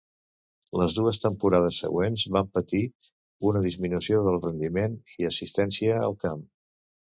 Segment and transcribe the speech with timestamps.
[0.79, 2.81] Les dues temporades següents van patir
[3.51, 6.45] una disminució del rendiment i assistència al camp.